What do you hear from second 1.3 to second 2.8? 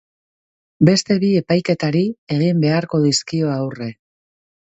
epaiketari egin